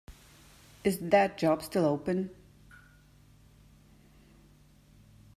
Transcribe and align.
Is 0.83 0.97
that 0.97 1.37
job 1.37 1.61
still 1.61 1.85
open? 1.85 2.31